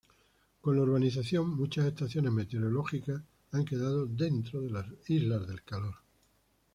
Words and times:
Con 0.61 0.75
la 0.75 0.81
urbanización, 0.81 1.55
muchas 1.55 1.85
estaciones 1.85 2.31
meteorológicas, 2.31 3.21
han 3.51 3.63
quedado 3.65 4.07
"dentro" 4.07 4.59
de 4.61 4.71
las 4.71 4.87
islas 5.07 5.45
de 5.47 5.59
calor. 5.63 5.93